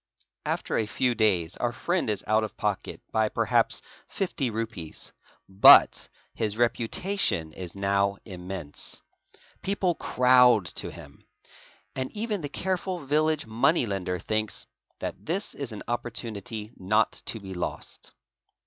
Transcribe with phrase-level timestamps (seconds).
[0.47, 5.13] After a few days our friend is out of pocket by perhaps fifty rupees;
[5.47, 8.99] but his reputation is now immense.
[9.61, 11.23] People crowd to him;
[11.95, 17.21] and even the careful village money lender thinks | that this is an opportunity not
[17.27, 18.15] to be lost.